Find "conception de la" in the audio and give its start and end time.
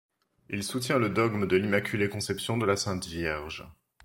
2.09-2.75